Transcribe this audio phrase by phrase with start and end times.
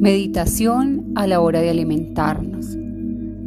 [0.00, 2.74] Meditación a la hora de alimentarnos.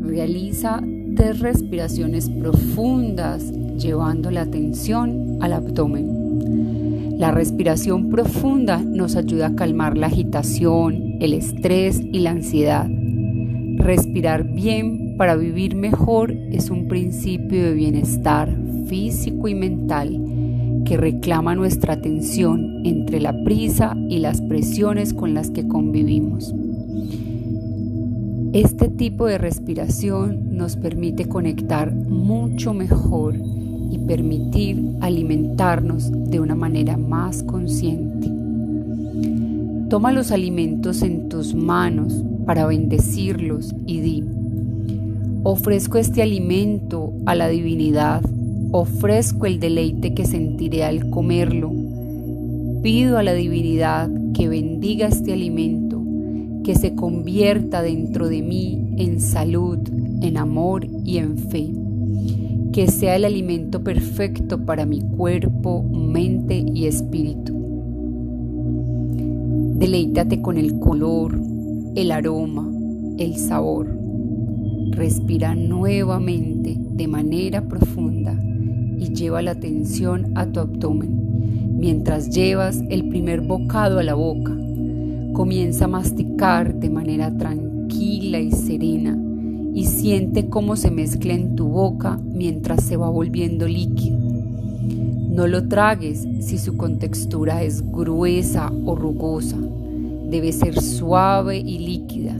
[0.02, 0.84] Realiza
[1.16, 7.18] tres respiraciones profundas llevando la atención al abdomen.
[7.18, 12.88] La respiración profunda nos ayuda a calmar la agitación, el estrés y la ansiedad.
[13.78, 20.33] Respirar bien para vivir mejor es un principio de bienestar físico y mental
[20.98, 26.54] reclama nuestra atención entre la prisa y las presiones con las que convivimos.
[28.54, 33.36] Este tipo de respiración nos permite conectar mucho mejor
[33.90, 38.32] y permitir alimentarnos de una manera más consciente.
[39.90, 44.24] Toma los alimentos en tus manos para bendecirlos y di,
[45.44, 48.22] ofrezco este alimento a la divinidad
[48.76, 51.72] ofrezco el deleite que sentiré al comerlo.
[52.82, 56.02] Pido a la divinidad que bendiga este alimento,
[56.64, 59.78] que se convierta dentro de mí en salud,
[60.22, 61.72] en amor y en fe.
[62.72, 67.54] Que sea el alimento perfecto para mi cuerpo, mente y espíritu.
[69.76, 71.40] Deleítate con el color,
[71.94, 72.68] el aroma,
[73.20, 73.96] el sabor.
[74.90, 78.36] Respira nuevamente de manera profunda
[78.98, 81.78] y lleva la atención a tu abdomen.
[81.78, 84.56] Mientras llevas el primer bocado a la boca,
[85.34, 89.18] comienza a masticar de manera tranquila y serena
[89.74, 94.18] y siente cómo se mezcla en tu boca mientras se va volviendo líquido.
[95.34, 99.58] No lo tragues si su contextura es gruesa o rugosa.
[100.30, 102.36] Debe ser suave y líquida.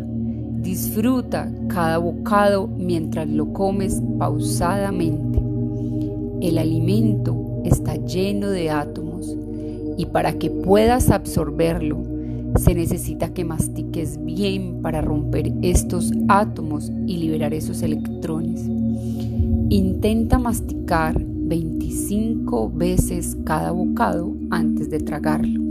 [0.62, 5.43] Disfruta cada bocado mientras lo comes pausadamente.
[6.44, 9.34] El alimento está lleno de átomos
[9.98, 12.04] y para que puedas absorberlo
[12.58, 18.62] se necesita que mastiques bien para romper estos átomos y liberar esos electrones.
[19.70, 25.62] Intenta masticar 25 veces cada bocado antes de tragarlo.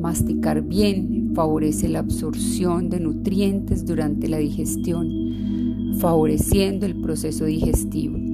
[0.00, 8.33] Masticar bien favorece la absorción de nutrientes durante la digestión, favoreciendo el proceso digestivo.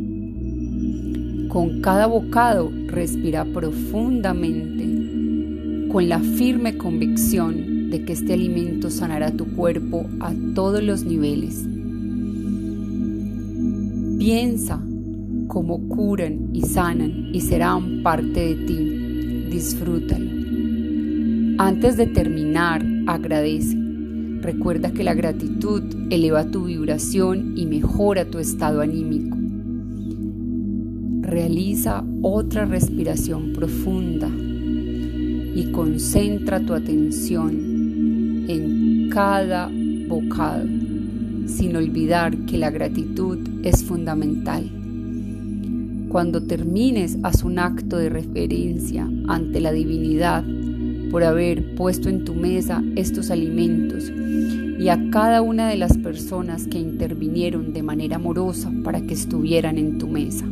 [1.50, 4.86] Con cada bocado respira profundamente
[5.90, 11.66] con la firme convicción de que este alimento sanará tu cuerpo a todos los niveles.
[14.16, 14.80] Piensa
[15.48, 19.48] cómo curan y sanan y serán parte de ti.
[19.50, 20.30] Disfrútalo.
[21.58, 23.76] Antes de terminar, agradece.
[24.40, 29.39] Recuerda que la gratitud eleva tu vibración y mejora tu estado anímico.
[31.30, 39.70] Realiza otra respiración profunda y concentra tu atención en cada
[40.08, 40.66] bocado,
[41.46, 44.68] sin olvidar que la gratitud es fundamental.
[46.08, 50.42] Cuando termines, haz un acto de referencia ante la divinidad
[51.12, 54.10] por haber puesto en tu mesa estos alimentos
[54.80, 59.78] y a cada una de las personas que intervinieron de manera amorosa para que estuvieran
[59.78, 60.44] en tu mesa.